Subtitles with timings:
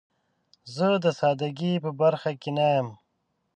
[0.75, 2.87] زه د سادګۍ په برخه کې نه یم.